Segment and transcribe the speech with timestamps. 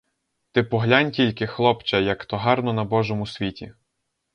[0.51, 3.73] Ти поглянь тільки, хлопче, як то гарно на божому світі.